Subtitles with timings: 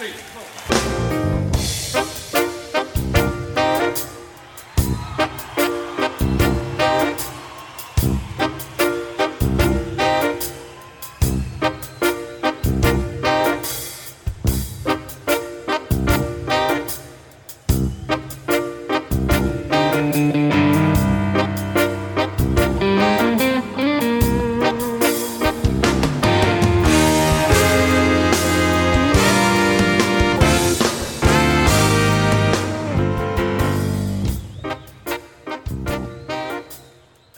[0.00, 0.49] Street.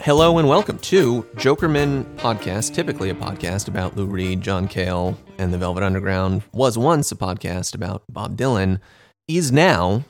[0.02, 5.54] Hello and welcome to Jokerman Podcast, typically a podcast about Lou Reed, John Cale, and
[5.54, 6.42] the Velvet Underground.
[6.52, 8.80] Was once a podcast about Bob Dylan,
[9.28, 10.02] is now,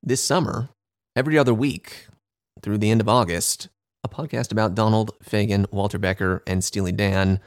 [0.00, 0.68] this summer,
[1.16, 2.06] every other week
[2.62, 3.68] through the end of August,
[4.04, 7.40] a podcast about Donald Fagen, Walter Becker, and Steely Dan.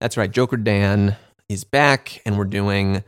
[0.00, 1.16] That's right, Joker Dan
[1.50, 3.04] is back, and we're doing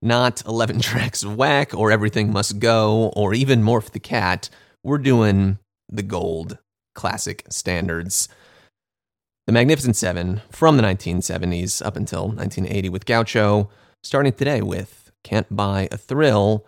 [0.00, 4.48] not 11 tracks of whack or Everything Must Go or even Morph the Cat.
[4.82, 5.58] We're doing
[5.90, 6.56] the gold
[7.00, 8.28] classic standards.
[9.46, 13.70] The Magnificent Seven from the 1970s up until 1980 with Gaucho,
[14.02, 16.66] starting today with Can't Buy a Thrill.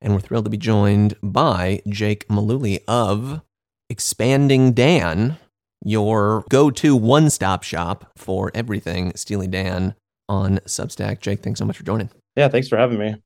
[0.00, 3.42] And we're thrilled to be joined by Jake Malooley of
[3.90, 5.36] Expanding Dan,
[5.84, 9.94] your go to one stop shop for everything Steely Dan
[10.30, 11.20] on Substack.
[11.20, 12.08] Jake, thanks so much for joining.
[12.36, 13.16] Yeah, thanks for having me.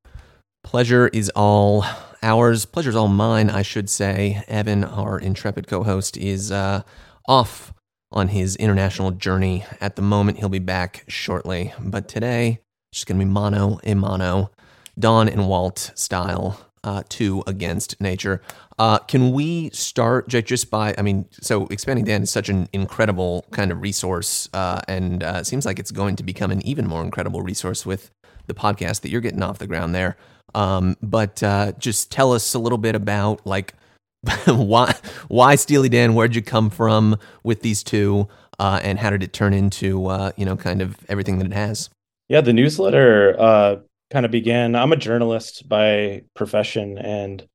[0.65, 1.85] Pleasure is all
[2.23, 2.65] ours.
[2.65, 4.43] Pleasure is all mine, I should say.
[4.49, 6.83] Evan, our intrepid co host, is uh,
[7.27, 7.73] off
[8.11, 10.39] on his international journey at the moment.
[10.39, 11.73] He'll be back shortly.
[11.81, 14.51] But today, it's just going to be mono a mono,
[14.99, 18.43] Don and Walt style, uh, two against nature.
[18.79, 23.47] Uh, can we start, just by, I mean, so Expanding Dan is such an incredible
[23.51, 27.03] kind of resource, uh, and uh, seems like it's going to become an even more
[27.03, 28.11] incredible resource with
[28.47, 30.17] the podcast that you're getting off the ground there.
[30.55, 33.75] Um, but uh, just tell us a little bit about like
[34.47, 34.95] why
[35.29, 36.15] why Steely Dan?
[36.15, 38.29] Where'd you come from with these two,
[38.59, 41.53] uh, and how did it turn into uh, you know kind of everything that it
[41.53, 41.91] has?
[42.29, 43.77] Yeah, the newsletter uh,
[44.11, 44.77] kind of began.
[44.77, 47.47] I'm a journalist by profession, and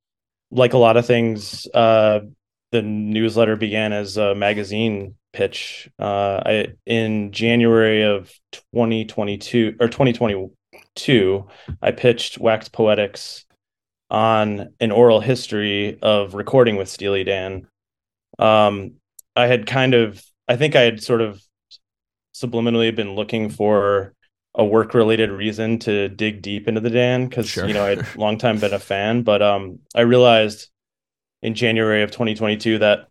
[0.51, 2.19] like a lot of things, uh,
[2.71, 5.89] the newsletter began as a magazine pitch.
[5.97, 8.31] Uh, I in January of
[8.73, 10.49] 2022 or 2020
[10.97, 11.47] two,
[11.81, 13.45] I pitched Wax Poetics
[14.09, 17.67] on an oral history of recording with Steely Dan.
[18.39, 18.95] Um,
[19.35, 21.41] I had kind of, I think I had sort of
[22.35, 24.13] subliminally been looking for
[24.55, 27.67] a work related reason to dig deep into the Dan because sure.
[27.67, 30.69] you know I'd long time been a fan, but um, I realized
[31.43, 33.07] in January of 2022 that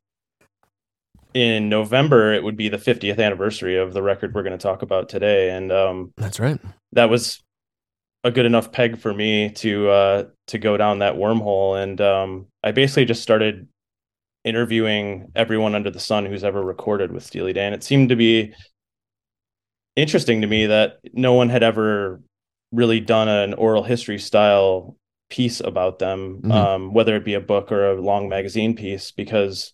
[1.35, 4.83] in November it would be the 50th anniversary of the record we're going to talk
[4.83, 6.59] about today, and um, that's right.
[6.93, 7.43] That was
[8.27, 11.81] a good enough peg for me to uh, to go down that wormhole.
[11.81, 13.69] And um, I basically just started
[14.45, 17.73] interviewing everyone under the sun who's ever recorded with Steely Dan.
[17.73, 18.53] It seemed to be
[19.95, 22.21] interesting to me that no one had ever
[22.73, 24.97] really done an oral history style
[25.31, 26.53] piece about them, mm-hmm.
[26.53, 29.73] um, whether it be a book or a long magazine piece, because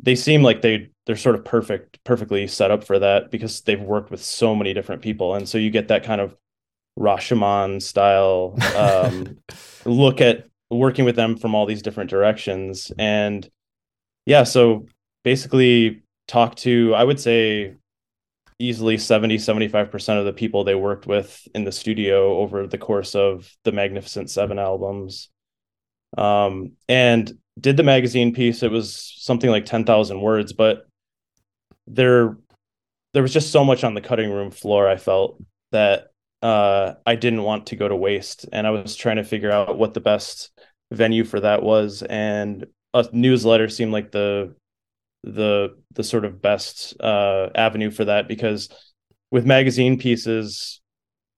[0.00, 3.80] they seem like they they're sort of perfect, perfectly set up for that because they've
[3.80, 6.36] worked with so many different people, and so you get that kind of
[6.98, 9.38] Rashomon style um,
[9.84, 12.92] look at working with them from all these different directions.
[12.98, 13.48] And
[14.26, 14.86] yeah, so
[15.22, 17.76] basically talk to, I would say,
[18.58, 23.14] easily 70 75% of the people they worked with in the studio over the course
[23.14, 25.28] of the magnificent seven albums
[26.16, 30.86] um, and did the magazine piece it was something like 10,000 words but
[31.88, 32.38] there
[33.12, 36.12] there was just so much on the cutting room floor i felt that
[36.44, 39.78] uh, I didn't want to go to waste, and I was trying to figure out
[39.78, 40.50] what the best
[40.92, 44.54] venue for that was, and a newsletter seemed like the
[45.22, 48.68] the the sort of best uh, avenue for that because
[49.30, 50.82] with magazine pieces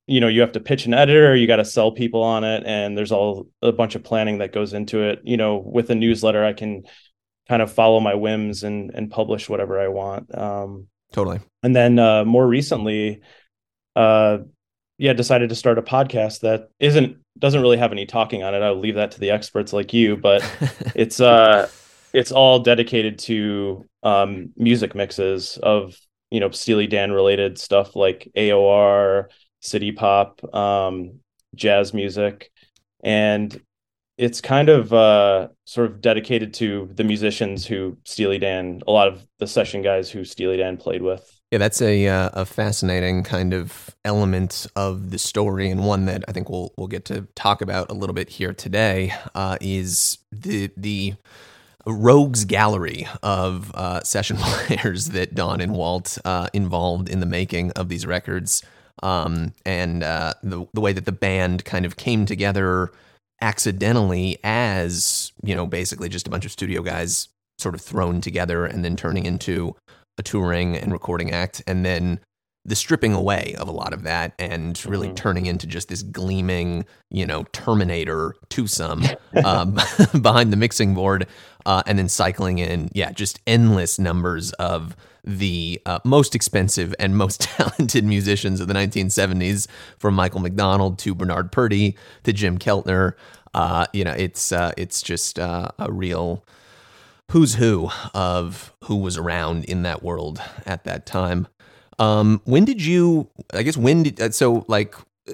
[0.09, 2.65] you know you have to pitch an editor you got to sell people on it
[2.67, 5.21] and there's all a bunch of planning that goes into it.
[5.23, 6.83] You know with a newsletter i can
[7.49, 11.39] kind of follow my whims and and publish whatever i want um totally.
[11.63, 13.21] and then uh more recently
[13.95, 14.39] uh
[14.99, 18.63] yeah decided to start a podcast that isn't doesn't really have any talking on it.
[18.63, 20.43] I'll leave that to the experts like you but
[20.95, 21.69] it's uh
[22.13, 25.97] it's all dedicated to um music mixes of
[26.31, 29.27] you know steely dan related stuff like aor
[29.61, 31.21] city pop um
[31.55, 32.51] jazz music.
[33.03, 33.61] And
[34.19, 39.09] it's kind of uh sort of dedicated to the musicians who steely dan a lot
[39.09, 43.23] of the session guys who steely dan played with Yeah, that's a uh, a fascinating
[43.23, 47.29] kind of element of the story, and one that I think we'll we'll get to
[47.37, 49.13] talk about a little bit here today.
[49.35, 51.15] Uh, is the the
[51.87, 57.71] rogues gallery of uh, session players that Don and Walt uh, involved in the making
[57.73, 58.65] of these records,
[59.05, 62.91] um, and uh, the the way that the band kind of came together
[63.41, 67.29] accidentally as you know basically just a bunch of studio guys
[67.59, 69.77] sort of thrown together and then turning into
[70.19, 72.21] a touring and recording act, and then
[72.67, 75.15] the stripping away of a lot of that and really mm-hmm.
[75.15, 79.05] turning into just this gleaming, you know, Terminator twosome
[79.45, 79.79] um,
[80.21, 81.27] behind the mixing board,
[81.65, 87.17] uh, and then cycling in, yeah, just endless numbers of the uh, most expensive and
[87.17, 89.69] most talented musicians of the 1970s,
[89.99, 93.15] from Michael McDonald to Bernard Purdie to Jim Keltner.
[93.55, 96.45] Uh, you know, it's uh, it's just uh, a real
[97.31, 101.49] who's who of who was around in that world at that time.
[101.99, 103.29] Um, when did you?
[103.53, 104.95] I guess when did uh, so like.
[105.29, 105.33] Uh,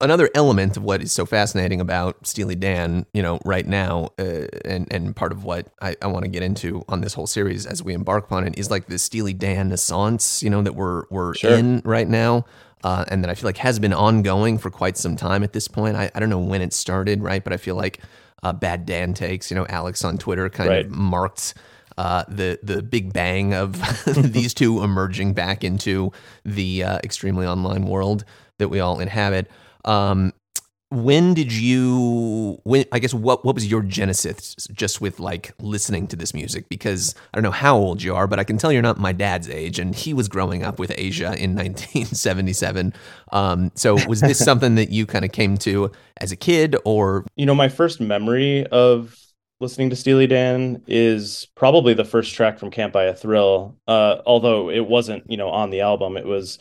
[0.00, 4.48] another element of what is so fascinating about Steely Dan, you know, right now, uh,
[4.64, 7.66] and and part of what I, I want to get into on this whole series
[7.66, 11.04] as we embark upon it is like the Steely Dan Renaissance, you know, that we're
[11.10, 11.52] we're sure.
[11.52, 12.44] in right now,
[12.84, 15.68] uh, and that I feel like has been ongoing for quite some time at this
[15.68, 15.96] point.
[15.96, 18.00] I, I don't know when it started, right, but I feel like
[18.42, 19.50] uh, Bad Dan takes.
[19.50, 20.86] You know, Alex on Twitter kind right.
[20.86, 21.54] of marked
[21.98, 23.80] uh, the the big bang of
[24.32, 26.12] these two emerging back into
[26.44, 28.24] the uh, extremely online world
[28.58, 29.50] that we all inhabit.
[29.84, 30.32] Um,
[30.92, 36.06] when did you when i guess what what was your genesis just with like listening
[36.06, 36.68] to this music?
[36.68, 39.12] Because i don't know how old you are but i can tell you're not my
[39.12, 42.92] dad's age and he was growing up with Aja in 1977
[43.32, 47.24] um, so was this something that you kind of came to as a kid or?
[47.36, 49.16] You know my first memory of
[49.60, 53.76] listening to steely dan is probably the first track from can't buy a thrill.
[53.86, 56.58] Uh, although it wasn't you know on the album it was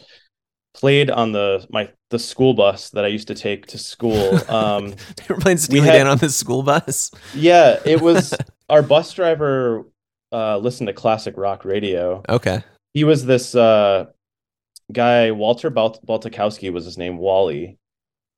[0.73, 4.39] played on the my the school bus that I used to take to school.
[4.51, 4.93] Um,
[5.29, 7.09] were playing Steely Dan on the school bus.
[7.33, 8.33] Yeah, it was
[8.69, 9.85] our bus driver
[10.31, 12.21] uh, listened to classic rock radio.
[12.27, 12.61] Okay,
[12.93, 14.05] he was this uh,
[14.91, 17.77] guy Walter Balt- Baltikowski was his name Wally,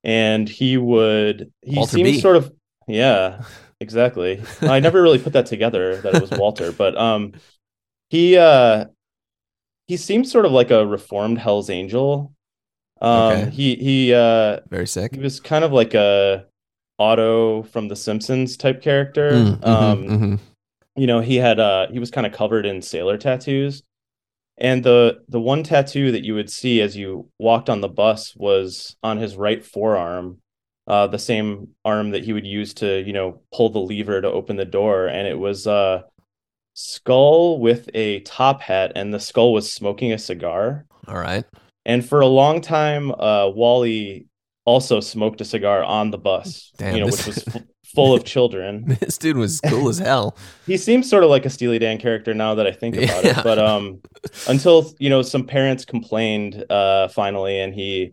[0.04, 2.20] and he would he Walter seemed B.
[2.20, 2.52] sort of
[2.86, 3.42] yeah
[3.80, 4.42] exactly.
[4.62, 7.32] I never really put that together that it was Walter, but um
[8.08, 8.86] he uh
[9.86, 12.32] he seems sort of like a reformed Hell's Angel.
[13.04, 13.50] Um, okay.
[13.50, 15.14] he he uh, very sick.
[15.14, 16.46] He was kind of like a
[16.98, 19.32] Otto from The Simpsons type character.
[19.32, 20.34] Mm, mm-hmm, um, mm-hmm.
[20.96, 23.82] You know, he had uh, he was kind of covered in sailor tattoos,
[24.56, 28.34] and the the one tattoo that you would see as you walked on the bus
[28.36, 30.38] was on his right forearm.
[30.86, 34.30] Uh, the same arm that he would use to, you know, pull the lever to
[34.30, 36.02] open the door, and it was uh,
[36.74, 40.84] skull with a top hat, and the skull was smoking a cigar.
[41.08, 41.44] All right.
[41.86, 44.26] And for a long time, uh, Wally
[44.64, 47.26] also smoked a cigar on the bus, Damn, you know, this...
[47.26, 47.62] which was f-
[47.94, 48.84] full of children.
[49.00, 50.36] this dude was cool as hell.
[50.66, 53.38] he seems sort of like a Steely Dan character now that I think about yeah.
[53.38, 53.44] it.
[53.44, 54.00] But um,
[54.48, 58.12] until you know, some parents complained uh, finally, and he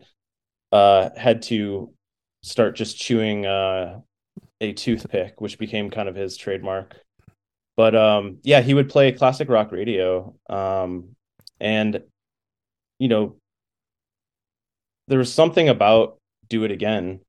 [0.71, 1.93] uh, had to
[2.43, 3.99] start just chewing uh,
[4.59, 6.97] a toothpick, which became kind of his trademark
[7.77, 11.15] but um yeah he would play classic rock radio um
[11.59, 12.01] and
[12.99, 13.35] you know
[15.11, 16.17] there was something about
[16.49, 17.19] do it again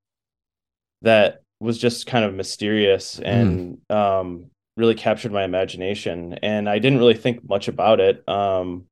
[1.02, 3.24] that was just kind of mysterious hmm.
[3.24, 3.94] and mm.
[3.94, 4.46] um
[4.76, 8.86] really captured my imagination and i didn't really think much about it um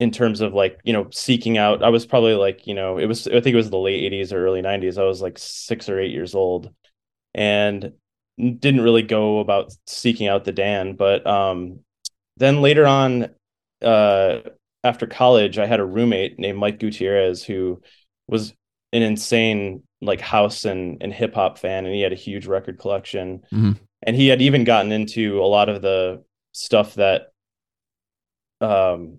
[0.00, 3.06] in terms of like you know seeking out i was probably like you know it
[3.06, 5.88] was i think it was the late 80s or early 90s i was like 6
[5.88, 6.72] or 8 years old
[7.34, 7.92] and
[8.38, 11.80] didn't really go about seeking out the Dan, but um,
[12.36, 13.30] then later on,
[13.82, 14.40] uh,
[14.86, 17.82] after college, I had a roommate named Mike Gutierrez who
[18.28, 18.54] was
[18.92, 22.78] an insane like house and, and hip hop fan, and he had a huge record
[22.78, 23.72] collection, mm-hmm.
[24.02, 27.28] and he had even gotten into a lot of the stuff that
[28.60, 29.18] um,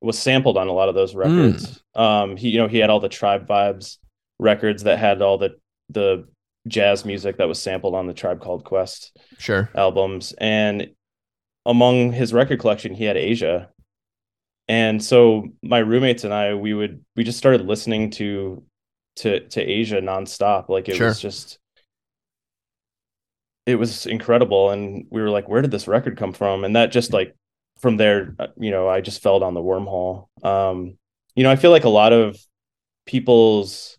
[0.00, 1.82] was sampled on a lot of those records.
[1.96, 2.00] Mm.
[2.00, 3.98] Um, he you know he had all the Tribe Vibes
[4.38, 5.56] records that had all the
[5.88, 6.28] the
[6.66, 10.32] jazz music that was sampled on the Tribe Called Quest sure albums.
[10.38, 10.90] And
[11.66, 13.68] among his record collection, he had Aja.
[14.68, 18.62] And so my roommates and I, we would we just started listening to
[19.16, 20.68] to to Aja nonstop.
[20.68, 21.08] Like it sure.
[21.08, 21.58] was just
[23.66, 24.70] it was incredible.
[24.70, 26.64] And we were like, where did this record come from?
[26.64, 27.34] And that just like
[27.78, 30.26] from there, uh, you know, I just fell down the wormhole.
[30.44, 30.98] Um,
[31.34, 32.36] you know, I feel like a lot of
[33.06, 33.98] people's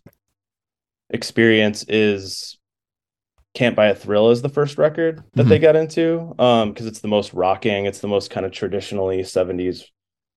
[1.08, 2.58] experience is
[3.54, 5.48] can't Buy a Thrill is the first record that mm-hmm.
[5.48, 9.22] they got into um because it's the most rocking, it's the most kind of traditionally
[9.22, 9.84] 70s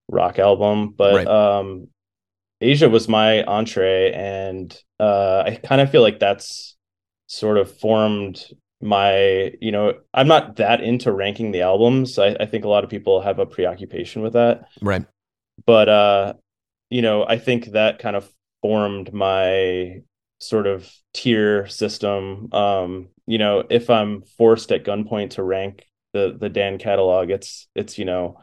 [0.10, 0.94] rock album.
[0.98, 1.28] But Right.
[1.28, 1.88] um,
[2.62, 6.76] Aja was my entree, and uh, I kind of feel like that's
[7.28, 8.42] sort of formed
[8.82, 9.52] my.
[9.60, 12.18] You know, I'm not that into ranking the albums.
[12.20, 15.06] I, I think a lot of people have a preoccupation with that Right.
[15.66, 16.34] but uh
[16.90, 18.28] you know i think that kind of
[18.62, 20.02] formed my
[20.40, 26.36] sort of tier system um you know if i'm forced at gunpoint to rank the
[26.40, 28.38] the dan catalog it's it's you know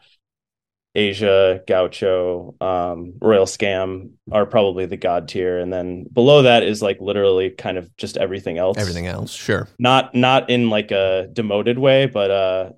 [0.97, 6.83] Aja gaucho um royal scam are probably the god tier and then below that is
[6.83, 9.69] like literally kind of just everything else Everything else, sure.
[9.79, 12.71] not not in like a demoted way but uh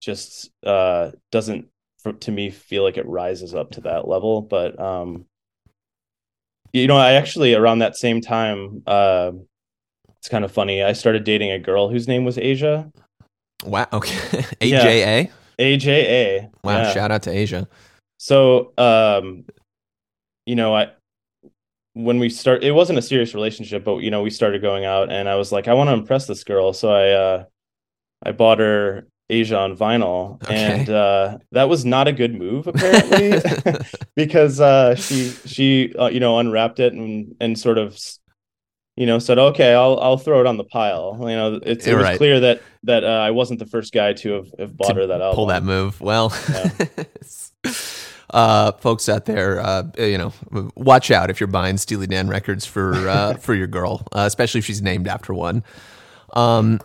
[0.00, 1.68] just uh doesn't
[2.02, 5.24] for, to me feel like it rises up to that level but um
[6.74, 9.32] you know i actually around that same time uh
[10.18, 12.90] it's kind of funny i started dating a girl whose name was Aja
[13.64, 13.86] Wow.
[13.92, 14.14] Okay.
[14.60, 15.30] AJA.
[15.58, 16.78] Aja Wow.
[16.78, 16.92] Yeah.
[16.92, 17.66] Shout out to Aja.
[18.18, 19.44] so um
[20.46, 20.88] you know i
[21.94, 25.10] when we start it wasn't a serious relationship but you know we started going out
[25.12, 27.44] and i was like i want to impress this girl so i uh
[28.24, 30.54] i bought her Aja on vinyl Okay.
[30.54, 33.40] and uh that was not a good move apparently
[34.16, 37.98] because uh she she uh, you know unwrapped it and and sort of
[38.96, 41.94] you know said okay i'll i'll throw it on the pile you know it's, it
[41.94, 42.16] was right.
[42.16, 45.06] clear that that uh, i wasn't the first guy to have, have bought To her
[45.06, 46.00] that album Pull that move.
[46.00, 46.70] Well, Yeah.
[48.30, 50.32] uh, folks out there, uh, you know,
[50.74, 54.58] watch out if you're buying Steely Dan records for uh, for your girl, uh, especially
[54.58, 55.64] if she's named after one.
[56.34, 56.80] Um,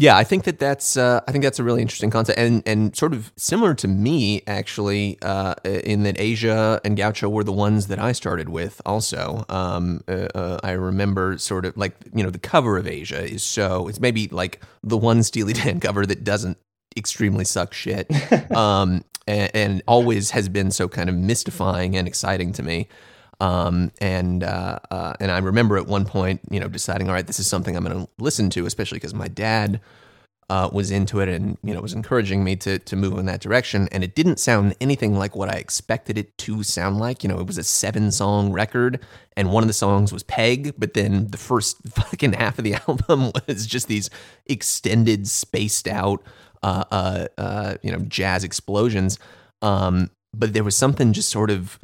[0.00, 2.96] yeah, I think that that's uh, I think that's a really interesting concept, and and
[2.96, 7.88] sort of similar to me actually, uh, in that Aja and Gaucho were the ones
[7.88, 8.80] that I started with.
[8.86, 13.24] Also, um, uh, uh, I remember sort of like you know the cover of Aja
[13.24, 16.58] is so it's maybe like the one Steely Dan cover that doesn't
[16.96, 18.08] extremely suck shit,
[18.52, 22.86] um, and, and always has been so kind of mystifying and exciting to me.
[23.40, 27.26] Um, and uh, uh, and I remember at one point, you know, deciding, all right,
[27.26, 29.80] this is something I'm going to listen to, especially because my dad
[30.50, 33.40] uh, was into it and you know was encouraging me to to move in that
[33.40, 33.88] direction.
[33.92, 37.22] And it didn't sound anything like what I expected it to sound like.
[37.22, 39.00] You know, it was a seven song record,
[39.36, 42.74] and one of the songs was Peg, but then the first fucking half of the
[42.88, 44.08] album was just these
[44.46, 46.22] extended, spaced out,
[46.62, 49.18] uh, uh, uh, you know, jazz explosions.
[49.60, 51.78] Um, but there was something just sort of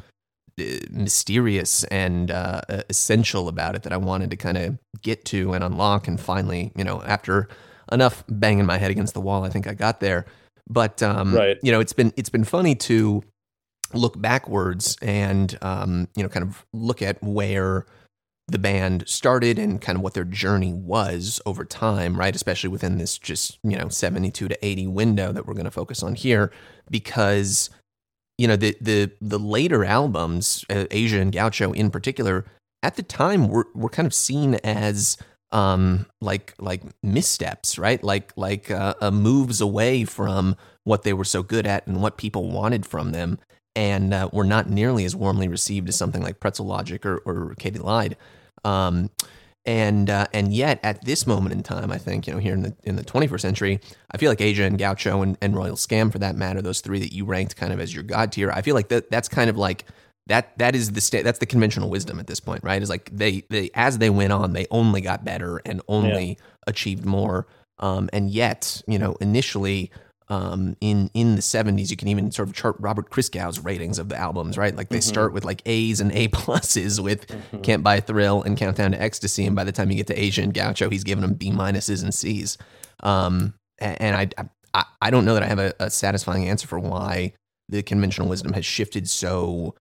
[0.89, 5.53] mysterious and uh, uh, essential about it that I wanted to kind of get to
[5.53, 6.07] and unlock.
[6.07, 7.47] And finally, you know, after
[7.91, 10.25] enough banging my head against the wall, I think I got there.
[10.67, 11.57] But um, Right.
[11.61, 13.23] you know, it's been it's been funny to
[13.93, 17.85] look backwards and um, you know, kind of look at where
[18.47, 22.35] the band started and kind of what their journey was over time, right?
[22.35, 26.03] Especially within this just, you know, 72 to 80 window that we're going to focus
[26.03, 26.51] on here
[26.89, 27.71] because
[28.37, 32.45] you know, the the the later albums, uh, Aja and Gaucho in particular,
[32.83, 35.17] at the time were were kind of seen as
[35.51, 38.03] um like like missteps, right?
[38.03, 42.17] Like like uh, uh, moves away from what they were so good at and what
[42.17, 43.39] people wanted from them
[43.75, 47.55] and uh, were not nearly as warmly received as something like Pretzel Logic or, or
[47.59, 48.15] Katy Lied.
[48.63, 49.09] Um,
[49.65, 52.61] and uh, and yet at this moment in time, I think you know here in
[52.61, 53.79] the in the 21st century,
[54.11, 56.99] I feel like Aja and Gaucho and, and Royal Scam for that matter, those three
[56.99, 58.51] that you ranked kind of as your god tier.
[58.51, 59.85] I feel like that that's kind of like
[60.27, 62.81] that that is the sta- that's the conventional wisdom at this point, right?
[62.81, 67.05] Is like they they as they went on, they only got better and only achieved
[67.05, 67.47] more.
[67.79, 69.91] Um, and yet, you know, initially
[70.27, 74.09] um, in in the 70s, you can even sort of chart Robert Christgau's ratings of
[74.09, 74.75] the albums, right?
[74.75, 77.25] Like they start with like A's and A pluses with
[77.61, 80.27] Can't Buy a Thrill and Countdown to Ecstasy, and by the time you get to
[80.27, 82.57] Aja and Gaucho, he's giving them B minuses and C's.
[83.01, 84.29] Um, and I,
[84.73, 87.33] I I don't know that I have a, a satisfying answer for why
[87.69, 89.75] the conventional wisdom has shifted so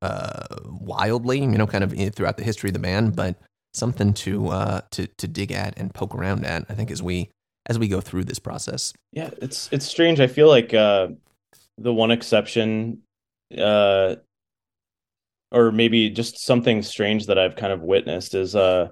[0.00, 3.36] uh, wildly, you know, kind of throughout the history of the band, but
[3.74, 6.64] something to uh, to to dig at and poke around at.
[6.68, 7.30] I think as we
[7.66, 8.92] as we go through this process.
[9.12, 10.20] Yeah, it's it's strange.
[10.20, 11.08] I feel like uh
[11.78, 13.02] the one exception
[13.56, 14.16] uh
[15.50, 18.88] or maybe just something strange that I've kind of witnessed is uh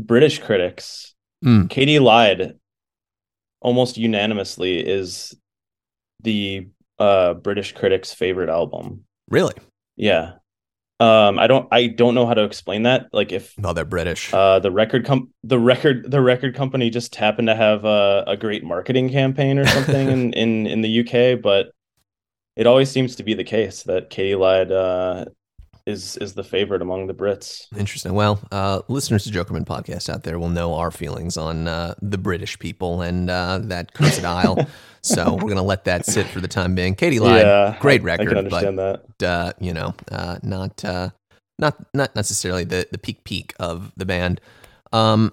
[0.00, 1.14] British critics.
[1.44, 1.68] Mm.
[1.68, 2.58] Katy Lied
[3.60, 5.34] almost unanimously is
[6.22, 9.04] the uh British critics' favorite album.
[9.28, 9.54] Really?
[9.96, 10.34] Yeah.
[11.00, 13.06] Um I don't I don't know how to explain that.
[13.12, 14.32] Like if no, they're British.
[14.34, 18.36] uh the record com the record the record company just happened to have a, a
[18.36, 21.70] great marketing campaign or something in, in in the UK but
[22.56, 25.26] it always seems to be the case that Katy Lied uh
[25.88, 27.66] is is the favorite among the Brits.
[27.76, 28.14] Interesting.
[28.14, 32.18] Well, uh, listeners to Jokerman podcast out there will know our feelings on uh, the
[32.18, 34.66] British people and uh, that cursed isle.
[35.02, 36.94] So we're gonna let that sit for the time being.
[36.94, 37.42] Katy Lied.
[37.46, 39.02] Yeah, Great I- I record, can understand that.
[39.18, 41.10] but uh, you know, uh, not uh,
[41.58, 44.40] not not necessarily the the peak peak of the band.
[44.92, 45.32] Um,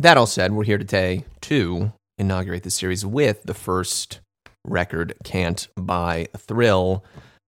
[0.00, 4.20] that all said, we're here today to inaugurate the series with the first
[4.66, 7.04] record, "Can't Buy a Thrill."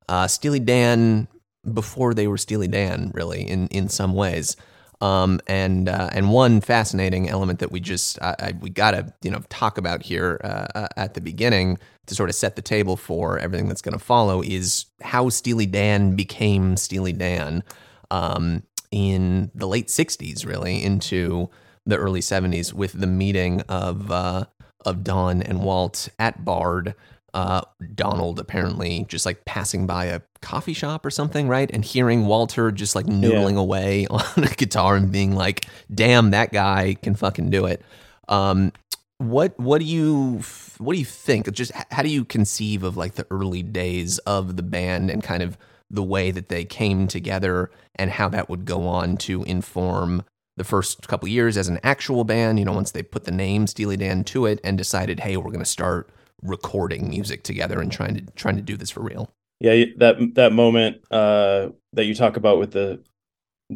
[0.08, 1.28] Uh, Steely Dan
[1.72, 4.56] before they were Steely Dan, really, in in some ways.
[5.02, 9.30] Um, and uh, and one fascinating element that we just I, I, we gotta you
[9.30, 13.38] know talk about here uh, at the beginning to sort of set the table for
[13.38, 17.62] everything that's going to follow is how Steely Dan became Steely Dan
[18.10, 21.48] um, in the late '60s, really into
[21.86, 24.44] the early '70s, with the meeting of uh,
[24.84, 26.94] of Don and Walt at Bard.
[27.34, 27.62] Uh,
[27.94, 31.70] Donald apparently just like passing by a coffee shop or something, right?
[31.72, 36.52] And hearing Walter just like noodling away on a guitar and being like, "Damn, that
[36.52, 37.82] guy can fucking do it."
[38.28, 38.72] Um,
[39.18, 40.42] what what do you
[40.78, 41.52] what do you think?
[41.52, 45.42] Just how do you conceive of like the early days of the band and kind
[45.42, 45.58] of
[45.90, 50.22] the way that they came together and how that would go on to inform
[50.56, 52.58] the first couple years as an actual band?
[52.58, 55.44] You know, once they put the name Steely Dan to it and decided, hey, we're
[55.44, 56.10] going to start
[56.42, 59.32] recording music together and trying to trying to do this for real.
[59.60, 63.02] Yeah, that that moment uh, that you talk about with the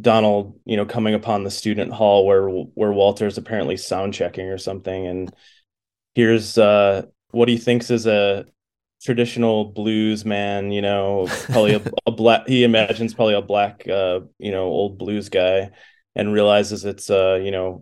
[0.00, 4.58] Donald, you know, coming upon the student hall where where Walter's apparently sound checking or
[4.58, 5.32] something, and
[6.14, 8.46] here's uh, what he thinks is a
[9.02, 12.44] traditional blues man, you know, probably a, a black.
[12.48, 15.70] He imagines probably a black, uh, you know, old blues guy,
[16.14, 17.80] and realizes it's uh, you know,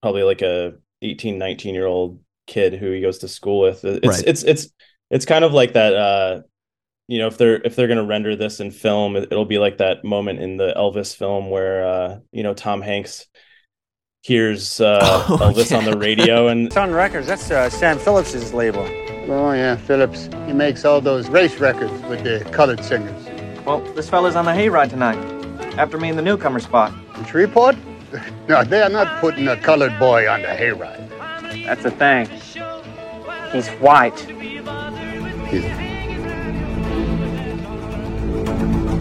[0.00, 3.84] probably like a 18, 19 year old kid who he goes to school with.
[3.84, 4.24] It's Right.
[4.26, 4.68] it's it's
[5.10, 5.94] it's kind of like that.
[5.94, 6.42] Uh,
[7.08, 9.78] you know, if they're if they're gonna render this in film, it, it'll be like
[9.78, 13.26] that moment in the Elvis film where uh, you know Tom Hanks
[14.22, 14.98] hears uh,
[15.28, 18.82] Oh, Elvis on the radio and Sun Records, that's uh, Sam Phillips' label.
[19.28, 20.28] Oh, yeah, Phillips.
[20.46, 23.24] He makes all those race records with the colored singers.
[23.64, 25.18] Well, this fella's on the hayride tonight.
[25.78, 26.92] After me in the newcomer spot.
[27.16, 27.76] In Shreveport?
[28.48, 31.08] No, they are not putting a colored boy on the hayride.
[31.66, 32.28] That's a thing.
[33.52, 34.18] He's white.
[35.48, 35.64] He's,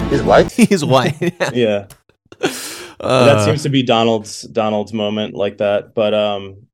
[0.10, 0.52] he's white.
[0.56, 1.16] He's white.
[1.54, 1.88] yeah.
[3.00, 5.94] Uh, that seems to be Donald's Donald's moment like that.
[5.94, 6.58] But um,